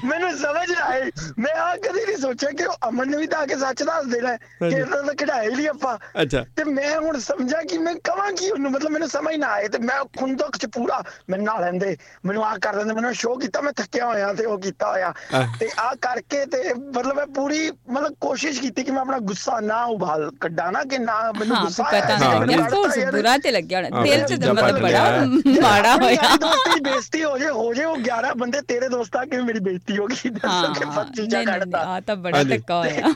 ਮੈਨੂੰ 0.05 0.31
ਸਮਝ 0.39 0.73
ਆਈ। 0.83 1.11
ਮੈਂ 1.39 1.55
ਆ 1.55 1.77
ਕਦੇ 1.77 2.05
ਨਹੀਂ 2.07 2.17
ਸੋਚਿਆ 2.17 2.51
ਕਿ 2.51 2.65
ਉਹ 2.65 2.77
ਅਮਨ 2.89 3.11
ਨੇ 3.11 3.17
ਵੀ 3.17 3.27
ਤਾਂ 3.27 3.39
ਆ 3.39 3.47
ਕੇ 3.47 3.57
ਸੱਚ 3.57 3.83
ਦੱਸ 3.83 4.07
ਦੇਣਾ 4.07 4.29
ਹੈ 4.31 4.37
ਕਿ। 4.37 4.75
ਇਹਨਾਂ 4.77 5.03
ਦਾ 5.03 5.13
ਕਢਾਈ 5.13 5.51
ਲਈ 5.51 5.67
ਆਪਾਂ। 5.67 5.97
ਅੱਛਾ। 6.23 6.45
ਤੇ 6.57 6.65
ਮੈਂ 6.65 7.01
ਹੁਣ 7.01 7.19
ਸਮਝਾ 7.19 7.63
ਕਿ 7.63 7.79
ਮੈਂ 7.79 7.95
ਕਵਾਂ 8.05 8.33
ਕੀ 8.33 8.51
ਉਹਨੂੰ? 8.51 8.71
ਮਤਲਬ 8.73 8.91
ਮੈਨੂੰ 8.91 9.09
ਸਮਝ 9.09 9.35
ਨਾ 9.37 9.47
ਆਏ 9.47 9.69
ਤੇ 9.69 9.79
ਮੈਂ 9.79 9.99
ਖੁੰਦਕ 10.19 10.57
ਚ 10.57 10.67
ਪੂਰਾ 10.67 11.03
ਮੈਂ 11.31 11.39
ਨਾ 11.39 11.59
ਲੈਂਦੇ। 11.61 11.97
ਮੈਨੂੰ 12.25 12.45
ਆ 12.47 12.57
ਕਰ 12.59 12.77
ਦਿੰਦੇ 12.77 12.95
ਮੈਨੂੰ 12.95 13.15
ਸ਼ੋਅ 13.15 13.41
ਕੀਤਾ 13.41 13.61
ਮੈਂ 13.61 13.73
ਥੱਕਿਆ 13.73 14.07
ਹੋਇਆ 14.07 14.33
ਤੇ 14.33 14.45
ਉਹ 14.45 14.59
ਕੀਤਾ 14.59 14.91
ਹੋਇਆ। 14.91 15.13
ਤੇ 15.61 15.71
ਆ 15.79 15.95
ਕਰਕੇ 15.95 16.45
ਤੇ 16.47 16.75
ਮਤਲਬ 16.75 17.17
ਮੈਂ 17.17 17.27
ਪੂਰੀ 17.27 17.71
ਮਤਲਬ 17.91 18.15
ਕੋਸ਼ਿਸ਼ 18.21 18.61
ਕੀਤੀ 18.61 18.83
ਕਿ 18.85 18.91
ਮੈਂ 18.91 19.01
ਆਪਣਾ 19.01 19.19
ਗੁੱਸਾ 19.19 19.61
ਨਾ 19.61 19.85
ਉਬਾਲ 19.85 20.26
ਕੱਢਾਂ 20.41 20.71
ਨਾ 20.73 20.83
ਕਿ 20.85 20.99
ਨਾ 20.99 21.15
ਮੈਨੂੰ 21.33 21.57
ਗੁੱਸਾ 21.57 21.83
ਪਤਾ 21.85 21.97
ਆਇਆ, 21.97 22.17
ਹਾਂ, 22.19 22.41
ਨਹੀਂ 22.41 22.57
ਮੈਨੂੰ 22.57 22.83
ਲੱਗਿਆ 22.83 23.03
ਯਾਰ। 23.03 23.13
ਬੁਰਾ 23.13 23.37
ਤੇ 23.39 23.51
ਲੱਗਿਆ 23.51 23.81
ਹੋਣਾ 23.81 24.03
ਦਿਲ 24.03 24.25
ਚ 24.27 24.41
ਤਾਂ 24.43 24.55
ਮਤਲਬ 24.55 24.81
ਬੜਾ। 24.81 25.61
ਮਾੜਾ 25.63 25.95
ਹੋਇਆ 25.97 26.37
ਦੀ 26.37 26.81
ਬੇਇੱਜ਼ਤੀ 26.81 27.23
ਹੋ 27.25 27.37
ਜੇ 27.39 27.49
ਹੋ 27.51 27.73
ਜੇ 27.75 27.85
ਉਹ 27.85 27.97
11 28.01 28.33
ਬੰਦੇ 28.37 28.61
ਤੇਰੇ 28.69 28.89
ਦੋਸਤਾਂ 28.89 29.25
ਕਿ 29.27 29.41
ਮੇਰੀ 29.43 29.59
ਬੇਇੱਜ਼ਤੀ 29.61 29.99
ਹੋ 29.99 30.07
ਗਈ 30.07 30.29
ਦੱਸੋ 30.31 30.73
ਕਿ 30.73 30.85
ਹਾਂ 30.85 30.93
ਫਸ 30.93 31.11
ਚੀਜ਼ਾਂ 31.17 31.39
ਨਹੀਂ, 31.39 31.47
ਨਹੀਂ, 31.47 31.59
ਕੱਢਦਾ 31.61 31.79
ਆ 31.87 32.01
ਤਾਂ 32.01 32.17
ਬੜਾ। 32.17 32.43
ਧੱਕਾ 32.45 32.79
ਹੋਇਆ 32.79 33.13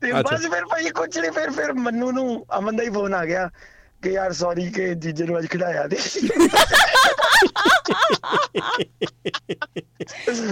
ਤੇ। 0.00 0.12
ਬਸ 0.12 0.46
ਫਿਰ 0.46 0.64
ਭਾਈ 0.66 0.90
ਕੁਛ 0.90 1.18
ਨਹੀਂ 1.18 1.30
ਫਿਰ 1.30 1.50
ਫਿਰ 1.50 1.72
ਮੰਨੂ 1.80 2.10
ਨੂੰ 2.12 2.44
ਅਮਨ 2.58 2.76
ਦਾ 2.76 2.82
ਹੀ 2.84 2.90
ਫੋਨ 2.90 3.14
ਆ 3.14 3.24
ਗਿਆ 3.24 3.48
ਕਿ 4.02 4.10
ਯਾਰ 4.10 4.32
ਸੌਰੀ 4.32 4.70
ਕਿ 4.70 4.94
ਜੀਜੇ 4.94 5.24
ਨੂੰ 5.24 5.38
ਅੱਜ 5.38 5.46
ਖਿਡਾਇਆ 5.46 5.86
ਦੇ 5.86 5.96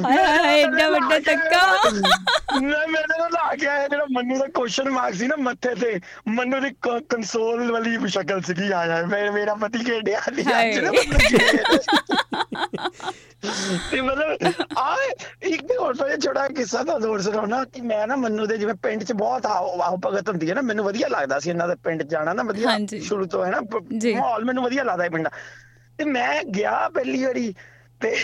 ਹਾਏ 0.00 0.24
ਹਾਏ 0.26 0.62
ਐਡਾ 0.62 0.88
ਵੱਡਾ 0.90 1.18
ਧੱਕਾ 1.20 1.60
ਨਾ 2.60 2.84
ਮੇਰੇ 2.86 3.06
ਨਾਲ 3.10 3.30
ਲਾ 3.32 3.54
ਕੇ 3.54 3.66
ਆਇਆ 3.66 3.88
ਜਿਹੜਾ 3.88 4.04
ਮੰਨੂ 4.10 4.38
ਦਾ 4.38 4.46
ਕੁਐਸਚਨ 4.54 4.88
ਮਾਰਕ 4.90 5.14
ਸੀ 5.14 5.26
ਨਾ 5.26 5.36
ਮੱਥੇ 5.40 5.74
ਤੇ 5.74 5.98
ਮੰਨੂ 6.28 6.60
ਦੀ 6.60 6.70
ਕੰਸੋਲ 7.10 7.70
ਵਾਲੀ 7.72 7.96
ਸ਼ਕਲ 8.08 8.40
ਸੀਗੀ 8.42 8.70
ਆ 8.72 8.84
ਮੈਂ 9.06 9.30
ਮੇਰਾ 9.32 9.54
ਪਤੀ 9.56 9.84
ਖੇਡਿਆ 9.84 10.20
ਨਹੀਂ 10.32 10.44
ਅੱਜ 10.54 10.78
ਤੇ 13.90 14.00
ਮਤਲਬ 14.00 14.62
ਆ 14.78 14.96
ਇੱਕ 15.42 15.62
ਵੀ 15.62 15.76
ਹੋਰ 15.76 15.94
ਤੋਂ 15.94 16.08
ਛੋੜਾ 16.18 16.46
ਕਿੱਸਾ 16.48 16.82
ਤਾਂ 16.82 16.98
ਜ਼ੋਰ 17.00 17.20
ਸੁਣਾਉਣਾ 17.22 17.62
ਕਿ 17.64 17.80
ਮੈਂ 17.82 18.06
ਨਾ 18.06 18.16
ਮੰਨੂ 18.16 18.46
ਦੇ 18.46 18.56
ਜਿਵੇਂ 18.58 18.74
ਪਿੰਡ 18.82 19.04
'ਚ 19.04 19.12
ਬਹੁਤ 19.14 19.46
ਆਓ 19.46 19.96
ਭਗਤ 19.98 20.28
ਹੁੰਦੀ 20.28 20.48
ਹੈ 20.50 20.54
ਨਾ 20.54 20.60
ਮੈਨੂੰ 20.62 20.84
ਵਧੀਆ 20.84 21.08
ਲੱਗਦਾ 21.08 21.38
ਸੀ 21.38 21.50
ਇਹਨਾਂ 21.50 21.68
ਦੇ 21.68 21.74
ਪਿੰਡ 21.84 22.02
ਜਾਣਾ 22.04 22.32
ਨਾ 22.32 22.42
ਵਧੀਆ। 22.42 22.76
ਸ਼ੁਰੂ 23.00 23.26
ਤੋਂ 23.26 23.44
ਹੈ 23.44 23.50
ਨਾ 23.50 23.60
ਜੀ। 23.92 24.14
ਮਾਹੌਲ 24.14 24.44
ਮੈਨੂੰ 24.44 24.64
ਵਧੀਆ 24.64 24.82
ਲੱਗਦਾ 24.84 25.04
ਹੈ 25.04 25.08
ਪਿੰਡ 25.08 25.28
ਤੇ 25.98 26.04
ਮੈਂ 26.04 26.44
ਗਿਆ 26.44 26.88
ਪਹਿਲੀ 26.88 27.24
ਵਾਰੀ 27.24 27.54
ਤੇ 28.00 28.14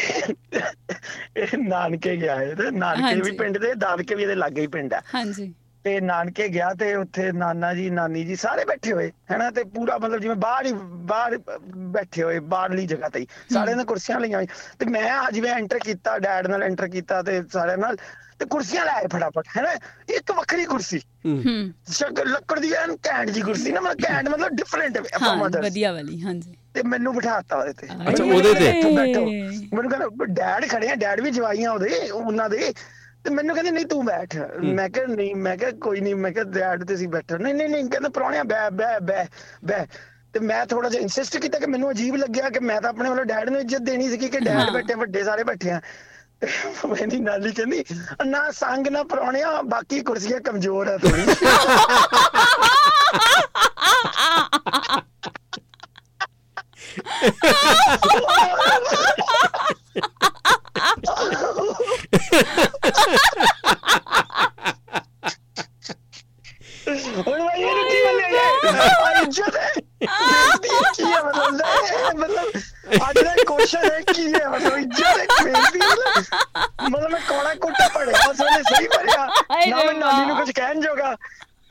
ਇਹ 1.36 1.58
ਨਾਨਕੇ 1.58 2.16
ਗਿਆ 2.16 2.36
ਹੈ 2.36 2.54
ਤੇ 2.54 2.70
ਨਾਨਕੇ 2.70 3.20
ਵੀ। 3.20 3.36
ਪਿੰਡ 3.36 3.58
ਦੇ 3.58 3.74
ਦਾਦਕੇ 3.74 4.14
ਵੀ 4.14 4.22
ਇਹਦੇ 4.22 4.34
ਲਾਗੇ 4.34 4.60
ਹੀ 4.60 4.66
ਪਿੰਡ 4.66 4.94
ਹੈ 4.94 5.00
ਹਾਂਜੀ 5.14 5.54
ਤੇ 5.84 6.00
ਨਾਨਕੇ 6.00 6.48
ਗਿਆ 6.48 6.72
ਤੇ 6.74 6.94
ਉੱਥੇ 6.94 7.30
ਨਾਨਾ 7.32 7.72
ਜੀ 7.74 7.90
ਨਾਨੀ 7.90 8.24
ਜੀ 8.24 8.36
ਸਾਰੇ 8.36 8.64
ਬੈਠੇ 8.64 8.92
ਹੋਏ 8.92 9.10
ਹੈਨਾ? 9.30 9.50
ਤੇ 9.50 9.64
ਪੂਰਾ 9.64 9.98
ਮਤਲਬ 9.98 10.20
ਜਿਵੇਂ 10.20 10.36
ਬਾਹਰ 10.36 10.66
ਹੀ 10.66 10.72
ਬਾਹਰ 11.04 11.38
ਬੈਠੇ 11.76 12.22
ਹੋਏ 12.22 12.38
ਬਾਹਰਲੀ 12.38 12.86
ਜਗ੍ਹਾ 12.86 13.08
ਤੇ 13.08 13.20
ਹੀ। 13.20 13.26
ਸਾਰਿਆਂ 13.52 13.76
ਨੇ 13.76 13.84
ਕੁਰਸੀਆਂ 13.84 14.20
ਲਈਆਂ 14.20 14.38
ਹੋਈ 14.38 14.46
ਤੇ 14.78 14.86
ਮੈਂ 14.86 15.10
ਆ 15.10 15.30
ਜਿਵੇਂ 15.30 15.50
ਐਂਟਰ 15.50 15.78
ਕੀਤਾ 15.78 16.18
ਡੈਡ 16.18 16.46
ਨਾਲ 16.46 16.62
ਐਂਟਰ 16.62 16.88
ਕੀਤਾ 16.88 17.22
ਤੇ 17.22 17.42
ਸਾਰਿਆਂ 17.52 17.78
ਨਾਲ 17.78 17.96
ਤੇ 18.38 18.44
ਕੁਰਸੀਆਂ 18.44 18.84
ਲੈ 18.84 18.92
ਆਏ 18.92 19.06
ਫਟਾਫਟ 19.06 19.48
ਹੈਨਾ? 19.56 19.72
ਇੱਕ 20.16 20.32
ਵੱਖਰੀ 20.32 20.64
ਕੁਰਸੀ। 20.64 20.98
ਹੂੰ। 21.26 21.36
ਹੂੰ। 21.46 21.72
ਸ਼ਕਲ 21.92 22.30
ਲੱਕੜ 22.30 22.58
ਦੀ 22.58 22.72
ਐਨ 22.72 22.96
ਘੈਂਟ 23.06 23.30
ਜੀ 23.30 23.40
ਕੁਰਸੀ 23.40 23.72
ਨਾ 23.72 23.80
ਮਤਲਬ 23.80 24.04
ਘੈਂਟ 24.04 24.28
ਮਤਲਬ 24.28 24.48
ਡਿਫਰੈਂਟ 24.48 24.98
ਹਾਂ 25.22 25.36
ਮਦਰ 25.36 25.62
ਵਧੀਆ 25.62 25.92
ਵਾਲੀ 25.92 26.20
ਹਾਂਜੀ। 26.22 26.54
ਤੇ 26.74 26.82
ਮੈਨੂੰ 26.82 27.14
ਬਿਠਾਤਾ 27.14 27.56
ਉਹਦੇ 27.56 27.72
ਤੇ। 27.72 27.86
ਅੱਛਾ, 27.86 28.24
ਉਹਦੇ 28.24 28.54
ਤੇ? 28.54 28.72
ਬੈਠੋ, 28.72 28.94
ਬੈਠੋ। 28.96 29.24
ਮੈਨੂੰ 29.76 29.90
ਕਹਿੰਦਾ 29.90 30.24
ਡੈਡ 30.24 30.68
ਖੜੇ 30.68 30.90
ਆ 30.90 30.94
ਡੈਡ 30.94 31.20
ਵੀ 31.20 31.30
ਜਵਾਈਆਂ 31.30 31.70
ਉਹਦੇ 31.70 32.08
ਉਹਨਾਂ 32.10 32.50
ਦੇ। 32.50 32.72
ਤੇ 33.24 33.30
ਮੈਨੂੰ 33.30 33.54
ਕਹਿੰਦੇ 33.54 33.70
ਨਹੀਂ 33.70 33.86
ਤੂੰ 33.86 34.04
ਬੈਠ 34.04 34.36
ਮੈਂ 34.70 34.88
ਕਿਹਾ 34.90 35.06
ਨਹੀਂ 35.08 35.34
ਮੈਂ 35.36 35.56
ਕਿਹਾ 35.56 35.70
ਕੋਈ 35.82 36.00
ਨਹੀਂ 36.00 36.14
ਮੈਂ 36.16 36.30
ਕਿਹਾ 36.32 36.44
ਡੈਡ 36.50 36.84
ਤੇ 36.84 36.96
ਸੀ 36.96 37.06
ਬੈਠੋ 37.08 37.36
ਨਹੀਂ 37.38 37.54
ਨਹੀਂ 37.54 37.68
ਨਹੀਂ 37.68 37.84
ਕਹਿੰਦਾ 37.86 38.08
ਪ੍ਰਾਹੁਣਿਆ 38.10 38.42
ਬੈ 38.44 38.68
ਬੈ 38.72 38.98
ਬੈ 39.02 39.24
ਬੈ 39.64 39.84
ਤੇ 40.34 40.40
ਮੈਂ 40.42 40.64
ਥੋੜਾ 40.66 40.88
ਜਿਹਾ 40.88 41.02
ਇਨਸਿਸਟ 41.02 41.36
ਕੀਤਾ 41.36 41.58
ਕਿ 41.58 41.66
ਮੈਨੂੰ 41.66 41.90
ਅਜੀਬ 41.90 42.16
ਲੱਗਿਆ 42.16 42.48
ਕਿ 42.50 42.60
ਮੈਂ 42.62 42.80
ਤਾਂ 42.80 42.90
ਆਪਣੇ 42.90 43.08
ਵੱਲੋਂ 43.08 43.24
ਡੈਡ 43.24 43.50
ਨੂੰ 43.50 43.60
ਇੱਜ਼ਤ 43.60 43.82
ਦੇਣੀ 43.82 44.08
ਸੀ 44.10 44.16
ਕਿ 44.18 44.38
ਡੈਡ। 44.40 44.70
ਬੈਠੇ 44.72 44.94
ਵੱਡੇ 44.96 45.22
ਸਾਰੇ 45.24 45.44
ਬੈਠੇ 45.44 45.70
ਆ 45.70 45.80
ਮੇਰੀ 46.88 47.20
ਨਾਲੀ 47.20 47.52
ਕਹਿੰਦੀ 47.52 47.84
ਨਾ 48.26 48.50
ਸੰਗ 48.54 48.88
ਨਾ 48.88 49.02
ਪ੍ਰਾਹੁਣਿਆ 49.04 49.60
ਬਾਕੀ 49.66 50.00
ਕੁਰਸੀਆਂ 50.02 50.40
ਕਮਜ਼ੋਰ 50.42 50.88
ਆ 50.88 50.96
ਥੋੜੀ 50.98 51.22
ਹੁਣ 66.86 67.38
ਮੈਂ 67.38 67.54
ਇਹ 67.56 67.74
ਕੀ 67.82 68.02
ਬੋਲਿਆ 68.02 68.28
ਯਾਰ 68.28 69.22
ਇੱਜ਼ਤ 69.22 69.56
ਹੈ 69.56 69.70
ਬੇਇੱਜ਼ਤੀ 70.00 70.68
ਕੀ 70.96 71.04
ਹੈ 71.04 71.22
ਮਤਲਬ 71.22 71.60
ਇਹ 71.84 72.14
ਮਤਲਬ 72.14 72.50
ਅੱਜ 73.00 73.18
ਦਾ 73.20 73.34
ਕੁਐਸਚਨ 73.46 73.84
ਹੈ 73.84 74.00
ਕੀ 74.08 74.32
ਹੈ 74.34 74.48
ਮਤਲਬ 74.48 74.76
ਇੱਜ਼ਤ 74.76 75.04
ਹੈ 75.04 75.26
ਬੇਇੱਜ਼ਤੀ 75.44 75.78
ਮਤਲਬ 75.80 76.88
ਮਤਲਬ 76.88 77.10
ਮੈਂ 77.10 77.20
ਕੋੜਾ 77.28 77.54
ਕੁੱਟਾ 77.56 77.88
ਪੜਿਆ 77.94 78.28
ਉਸ 78.30 78.40
ਵੇਲੇ 78.40 78.62
ਸਹੀ 78.68 78.88
ਪੜਿਆ 78.88 79.26
ਹਾਏ 79.50 79.66
ਨਾ 79.66 79.76
ਮੈਂ 79.76 79.84
ਰੇ 79.84 79.92
ਨਾਨੀ 79.94 80.20
ਨੂੰ 80.20 80.28
ਵਾਹ। 80.28 80.40
ਕੁਝ 80.40 80.50
ਕਹਿਣ 80.52 80.80
ਜੋਗਾ 80.80 81.16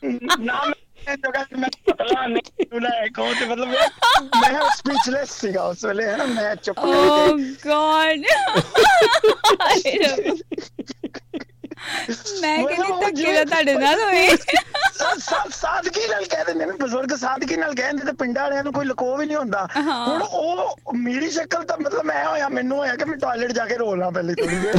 ਨਾ 0.03 0.63
ਮੈਂ 0.63 0.73
ਕਹਿਣ 1.05 1.17
ਜੋਗਾ 1.17 1.43
ਕਿ 1.43 1.55
ਮੈਂ 1.55 1.69
ਪਤਲਾ 1.88 2.25
ਨਹੀਂ 2.27 2.62
ਤੂੰ 2.74 2.81
ਲੈ 2.81 3.08
ਕਹੋ 3.14 3.34
ਤੇ 3.34 3.46
ਮਤਲਬ 3.46 3.68
ਮੈਂ- 3.68 4.70
ਸਪੀਚਲੈਸ 4.70 5.31
ਸੀਗਾ 5.31 5.64
ਉਸ 5.66 5.84
ਵੇਲੇ 5.86 6.04
ਹੈ 6.06 6.16
ਨਾ 6.18 6.25
ਮੈਂ 6.28 6.56
ਚੁੱਪ 6.58 6.80
ਓ 6.80 6.84
ਕਰਕੇ 6.84 7.54
ਗॉड 7.66 8.24
ਮੈਂ 12.42 12.58
ਕਹਿੰਦੀ 12.60 12.92
ਧੱਕੇ 13.02 13.31
ਦਾ 13.34 13.44
ਤੁਹਾਡੇ 13.46 13.74
ਨਾਲ 13.75 14.00
ਹੋਏ 14.02 14.36
ਸਾਦਗੀ 15.52 16.08
ਨਾਲ 16.08 16.25
ਕਹਿ 16.25 16.44
ਦਿੰਦੇ 16.46 16.66
ਨੇ 16.66 16.72
ਬਜ਼ੁਰਗ 16.74 17.16
ਸਾਦਗੀ 17.18 17.56
ਨਾਲ 17.58 17.74
ਕਹਿੰਦੇ 17.75 18.06
ਤੇ 18.06 18.12
ਪਿੰਡਾਂ 18.20 18.44
ਵਾਲਿਆਂ 18.44 18.64
ਨੂੰ 18.64 18.74
ਕੋਈ 18.74 18.86
ਲਕੋ 18.86 19.16
ਵੀ 19.18 19.25
ਨਹੀਂ 19.25 19.38
ਹੁੰਦਾ। 19.38 19.68
ਹੁਣ 19.75 20.22
ਉਹ 20.24 20.94
ਮੇਰੀ 20.98 21.30
ਸ਼ਕਲ 21.31 21.64
ਤਾਂ 21.64 21.78
ਮਤਲਬ 21.80 22.06
ਮੈਂ 22.06 22.25
ਹੋਇਆ 22.25 22.50
ਮੈਨੂੰ 22.50 22.77
ਹੋਇਆ 22.77 22.96
ਕਿ 22.96 23.06
ਮੈਂ 23.06 23.18
ਟਾਇਲਟ 23.20 23.51
ਜਾ 23.51 23.65
ਕੇ 23.65 23.77
ਰੋਲਾਂ 23.77 24.12
ਪਹਿਲੇ 24.12 24.34
ਥੋੜੀ 24.36 24.56
ਦੇਰ 24.58 24.75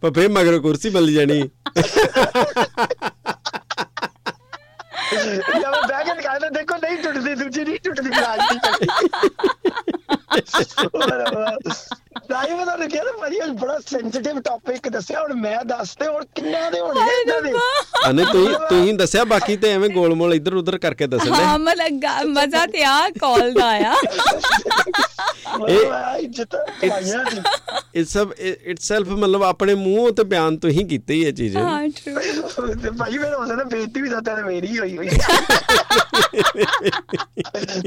ਪਰ 0.00 0.12
ਫੇਰ 0.12 0.28
ਮਗਰ 0.30 0.58
ਕੁਰਸੀ 0.60 0.90
ਮਿਲ 0.90 1.12
ਜਾਣੀ 1.14 1.40
ਜਦ 5.10 6.06
ਮੈਂ 6.06 6.22
ਨਿਕਾਲਦਾ 6.38 6.48
ਦੇਖੋ 6.50 6.76
ਨਹੀਂ 6.76 6.98
ਟੁੱਟਦੀ 6.98 7.34
ਦੂਜੀ 7.34 7.64
ਨਹੀਂ 7.64 7.78
ਟੁੱਟਦੀ 7.84 8.10
ਦੀ 8.10 8.58
ਦਾਈ 12.30 12.54
ਮੈਂ 12.54 12.64
ਤੁਹਾਨੂੰ 12.64 12.88
ਕਿਹਾ 12.88 13.12
ਭਾਜੀ 13.20 13.42
ਅੱਜ 13.44 13.50
ਬੜਾ 13.50 13.78
ਸੈਂਸਿਟਿਵ 13.86 14.40
ਟੌਪਿਕ 14.40 14.88
ਦੱਸਿਆ 14.88 15.20
ਹੁਣ 15.22 15.34
ਮੈਂ 15.34 15.64
ਦੱਸ 15.64 15.94
ਤੇ 15.96 16.06
ਹੁਣ 16.06 16.24
ਕਿੰਨਾ 16.34 16.70
ਦੇ 16.70 16.80
ਹੋਣੇ 16.80 17.00
ਹਾਏ 17.00 17.20
ਇਦਾਂ 17.22 17.40
ਦੇ? 17.42 17.52
ਅਨੇ 18.10 18.24
ਤੁਸੀਂ 18.24 18.54
ਤੁਸੀਂ 18.68 18.94
ਦੱਸਿਆ 18.94 19.24
ਬਾਕੀ 19.24 19.56
ਤੇ 19.56 19.70
ਐਵੇਂ 19.72 19.88
ਗੋਲਮੋਲ 19.90 20.34
ਇੱਧਰ 20.34 20.54
ਉੱਧਰ 20.54 20.78
ਕਰਕੇ 20.78 21.06
ਦੱਸਦੇ 21.06 21.30
ਹਾਂ 21.34 21.58
ਮਤਲਬ 21.58 22.00
ਗਾ- 22.02 22.24
ਮਜ਼ਾ 22.26 22.66
ਤੇ 22.66 22.82
ਆ 22.84 22.98
ਕਾਲ 23.20 23.52
ਦਾ 23.52 23.66
ਆਇਆ 23.68 23.94
ਦੀ। 27.30 27.40
ਇਟਸ 27.94 28.16
ਇਟਸੈਲਫ 28.40 29.08
ਮਤਲਬ 29.08 29.42
ਆਪਣੇ 29.42 29.74
ਮੂੰਹੋਂ 29.74 30.10
ਤੇ 30.12 30.24
ਬਿਆਨ 30.24 30.56
ਤੁਸੀਂ 30.58 30.86
ਕੀਤੀ 30.86 31.14
ਹੀ 31.14 31.22
ਇਹ 31.22 31.32
ਚੀਜ਼। 31.32 31.56
ਹਾਂ 31.56 31.88
ਟਰੂ 31.88 32.18
ਤੇ 32.20 32.37
ਭਾਈ 32.98 33.18
ਮੇਰੇ 33.18 33.34
ਹੁੰਦਾ 33.34 33.64
ਬੇਇੱਜ਼ਤੀ 33.64 34.02
ਵੀ 34.02 34.08
ਤਾਂ 34.08 34.36
ਮੇਰੀ 34.44 34.66
ਹੀ 34.66 34.78
ਹੋਈ 34.78 34.96
ਹੋਈ। 34.96 35.08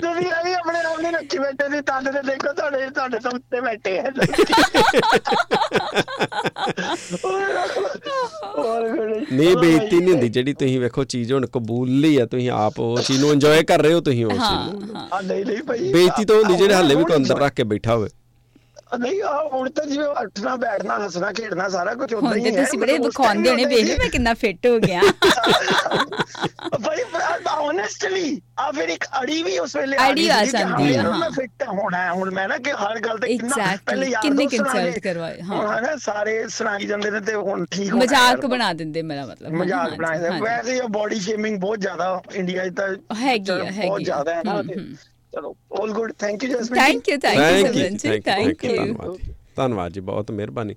ਤੇ 0.01 0.13
ਵੀ 0.13 0.25
ਆਈ 0.29 0.53
ਆਪਣੇ 0.53 0.79
ਆਪ 0.79 0.99
ਨੇ 1.01 1.11
ਰੱਖੀ 1.11 1.37
ਬੈਠੇ 1.37 1.69
ਸੀ 1.69 1.81
ਤੰਦ 1.81 2.11
ਤੇ 2.11 2.21
ਦੇਖੋ 2.27 2.53
ਤੁਹਾਡੇ 2.53 2.89
ਤੁਹਾਡੇ 2.89 3.19
ਤੋਂ 3.19 3.31
ਉੱਤੇ 3.31 3.61
ਬੈਠੇ 3.61 3.99
ਆ। 3.99 4.03
ਨਹੀਂ 9.31 9.57
ਬੇਇੱਜ਼ਤੀ 9.57 9.97
ਨਹੀਂ 9.99 10.11
ਹੁੰਦੀ 10.11 10.29
ਜਿਹੜੀ 10.29 10.53
ਤੁਸੀਂ 10.53 10.79
ਵੇਖੋ 10.79 11.03
ਚੀਜ਼ 11.03 11.33
ਹੁਣ 11.33 11.45
ਕਬੂਲ 11.47 11.89
ਲਈ 11.89 12.17
ਆ 12.17 12.25
ਤੁਸੀਂ 12.25 12.51
ਆਪ 12.51 12.79
ਉਹ 12.79 12.97
ਚੀਜ਼ 13.01 13.21
ਨੂੰ 13.21 13.31
ਇੰਜੋਏ 13.31 13.63
ਕਰ 13.63 13.81
ਰਹੇ 13.81 13.93
ਹੋ 13.93 14.01
ਤੁਸੀਂ 14.01 14.25
ਉਸ 14.25 14.33
ਚੀਜ਼ 14.33 14.43
ਨੂੰ। 14.43 14.95
ਹਾਂ। 14.95 15.01
ਹਾਂ 15.01 15.17
ਆ 15.17 15.21
ਨਹੀਂ 15.21 15.45
ਨਹੀਂ 15.45 15.63
ਭਾਈ 15.63 15.93
ਬੇਇੱਜ਼ਤੀ 15.93 16.25
ਤਾਂ 16.25 16.35
ਹੁੰਦੀ 16.35 16.55
ਜਿਹੜੇ 16.55 16.73
ਹੱਲੇ 16.73 16.95
ਵੀ 16.95 17.03
ਕੋਈ 17.03 17.15
ਅੰਦਰ 17.15 17.39
ਰੱਖ 17.39 17.53
ਕੇ 17.53 17.63
ਬੈਠਾ 17.63 17.95
ਹੋਵੇ। 17.95 18.09
ਨਹੀਂ 18.91 19.21
ਆ 19.23 19.33
ਹੁਣ 19.53 19.69
ਤਾਂ 19.69 19.85
ਜਿਵੇਂ 19.85 20.05
ਉੱਠਣਾ 20.07 20.55
ਬੈਠਣਾ 20.55 20.97
ਹੱਸਣਾ 20.99 21.31
ਖੇਡਣਾ 21.31 21.67
ਸਾਰਾ 21.69 21.93
ਕੁਝ 21.95 22.13
ਉਦਾਂ 22.13 22.35
ਹੀ 22.35 22.45
ਹੈ 22.47 22.51
ਤੁਸੀਂ 22.55 22.79
ਬੜੇ 22.79 22.97
ਹੋਣੇ 22.97 23.39
ਉਦਾਂ 23.41 23.67
ਵੇਖ 23.67 23.85
ਹੀ 23.85 23.97
ਮੈਂ 23.97 24.09
ਕਿੰਨਾ 24.09 24.33
ਫਿੱਟ 24.35 24.67
ਹੋ 24.67 24.77
ਗਿਆ 24.79 25.01
ਬੜੀ 26.81 27.03
ਓਨੈਸਟਲੀ 27.61 28.39
ਆ 28.59 28.69
ਫਿਰ 28.71 28.89
ਇੱਕ 28.89 29.05
ਅੜੀ 29.21 29.41
ਵੀ 29.43 29.57
ਉਸ 29.59 29.75
ਵੇਲੇ 29.75 29.97
ਅੜੀ 30.01 30.27
ਆ 30.29 30.43
ਜਾਂਦੀ 30.45 30.95
ਹੈ, 30.95 31.01
ਹਾਂ। 31.03 31.17
ਮੈਂ 31.19 31.29
ਫਿੱਟ 31.31 31.63
ਹੋਣਾ 31.69 31.97
ਹੈ 31.97 32.11
ਹੁਣ 32.11 32.31
ਮੈਂ 32.31 32.47
ਨਾ 32.47 32.57
ਕਿ 32.57 32.71
ਹਰ 32.73 32.99
ਗੱਲ 32.99 33.17
ਤੇ 33.17 33.27
ਕਿੰਨਾ 33.29 33.55
ਪਹਿਲੇ 33.85 34.07
ਯਾਰ 34.07 34.21
ਕਿੰਨੇ 34.21 34.45
ਲਏ, 34.75 34.99
ਕਰਵਾਏ, 34.99 35.41
ਹਾਂ। 35.41 35.57
ਹੁਣ 35.57 35.67
ਹਨਾ 35.69 35.95
ਸਾਰੇ 35.97 36.33
ਸੁਣਾਈ 36.49 36.85
ਜਾਂਦੇ 36.85 37.11
ਨੇ 37.11 37.19
ਤੇ 37.21 37.35
ਹੁਣ 37.35 37.65
ਠੀਕ 37.71 37.91
ਹੋਣਾ 37.93 38.03
ਮਜ਼ਾਕ। 38.03 38.45
ਬਣਾ 38.45 38.71
ਦਿੰਦੇ 38.73 39.01
ਮੇਰਾ 39.03 39.25
ਮਤਲਬ 39.25 39.51
ਹਾਂ, 39.51 39.57
ਮਜ਼ਾਕ 39.57 39.93
ਬਣਾਏ। 39.93 40.39
ਵੈਸੇ 40.41 40.77
ਇਹ 40.77 40.87
ਬੋਡੀ 40.89 41.19
ਸ਼ੇਮਿੰਗ 41.19 41.59
ਬਹੁਤ 41.59 41.79
ਜ਼ਿਆਦਾ 41.79 42.21
ਇੰਡੀਆ 42.35 42.67
'ਚ 42.67 42.73
ਤਾਂ 42.75 42.87
ਹੈਗੀ 43.17 43.51
ਹੈਗੀ 43.51 43.87
ਬਹੁਤ। 43.87 44.01
ਜ਼ਿਆਦਾ 44.01 44.35
ਹੈ 44.35 44.41
ਨਾ। 44.45 44.61
ਚਲੋ 45.33 45.55
all 45.81 45.91
good 45.93 46.11
thank 46.19 46.43
you 46.43 46.49
Jasmeen 46.49 46.81
thank 46.81 47.09
you 47.09 47.17
thank 47.17 47.39
you 47.39 47.83
you 47.83 47.89
ਜੀ 47.89 48.19
ਥੈਂਕ 48.21 48.63
ਯੂ 48.65 49.17
ਧੰਨਵਾਦ 49.55 49.91
ਜੀ 49.93 49.99
ਬਹੁਤ 49.99 50.31
ਮਿਹਰਬਾਨੀ। 50.31 50.75